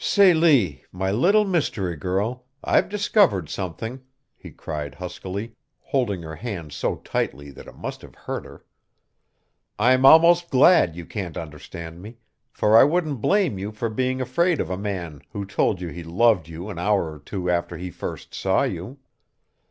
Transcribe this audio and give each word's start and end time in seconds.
"Celie 0.03 0.83
my 0.91 1.11
little 1.11 1.45
mystery 1.45 1.95
girl 1.95 2.45
I've 2.63 2.89
discovered 2.89 3.49
something," 3.49 4.01
he 4.35 4.49
cried 4.49 4.95
huskily, 4.95 5.53
holding 5.79 6.23
her 6.23 6.37
hands 6.37 6.73
so 6.75 6.95
tightly 6.95 7.51
that 7.51 7.67
it 7.67 7.75
must 7.75 8.01
have 8.01 8.15
hurt 8.15 8.43
her. 8.43 8.65
"I'm 9.77 10.03
almost 10.03 10.49
glad 10.49 10.95
you 10.95 11.05
can't 11.05 11.37
understand 11.37 12.01
me, 12.01 12.17
for 12.49 12.75
I 12.75 12.83
wouldn't 12.83 13.21
blame 13.21 13.59
you 13.59 13.71
for 13.71 13.89
being 13.91 14.19
afraid 14.19 14.59
of 14.59 14.71
a 14.71 14.75
man 14.75 15.21
who 15.33 15.45
told 15.45 15.79
you 15.81 15.89
he 15.89 16.01
loved 16.03 16.47
you 16.47 16.67
an 16.71 16.79
hour 16.79 17.13
or 17.13 17.19
two 17.19 17.47
after 17.51 17.77
he 17.77 17.91
first 17.91 18.33
saw 18.33 18.63
you. 18.63 18.97